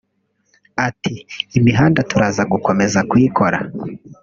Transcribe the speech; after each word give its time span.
Ati 0.87 1.13
“Imihanda 1.57 1.99
turaza 2.09 2.41
gukomeza 2.51 2.99
kuyikora 3.09 3.57